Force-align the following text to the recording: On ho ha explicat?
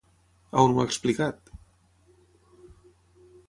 On 0.61 0.73
ho 0.77 0.81
ha 0.83 0.85
explicat? 0.91 1.53